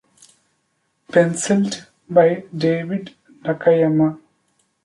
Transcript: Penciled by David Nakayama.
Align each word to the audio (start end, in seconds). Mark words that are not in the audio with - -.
Penciled 1.11 1.85
by 2.09 2.43
David 2.57 3.13
Nakayama. 3.43 4.19